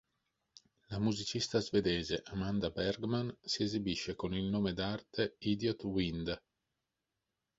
[0.87, 6.41] La musicista svedese Amanda Bergman si esibisce con il nome d'arte "Idiot Wind".